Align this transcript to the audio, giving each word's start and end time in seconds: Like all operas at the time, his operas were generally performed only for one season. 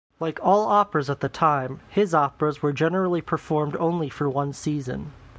Like 0.19 0.39
all 0.41 0.63
operas 0.65 1.11
at 1.11 1.19
the 1.19 1.29
time, 1.29 1.79
his 1.87 2.15
operas 2.15 2.63
were 2.63 2.73
generally 2.73 3.21
performed 3.21 3.75
only 3.75 4.09
for 4.09 4.27
one 4.27 4.51
season. 4.51 5.13